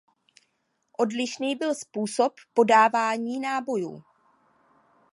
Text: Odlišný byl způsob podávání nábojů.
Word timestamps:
Odlišný 0.99 1.55
byl 1.55 1.75
způsob 1.75 2.33
podávání 2.53 3.39
nábojů. 3.39 4.03